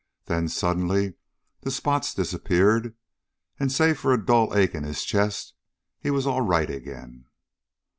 [0.25, 1.13] Then, suddenly,
[1.61, 2.95] the spots disappeared,
[3.59, 5.53] and save for a dull ache in his chest
[5.99, 7.25] he was all right again.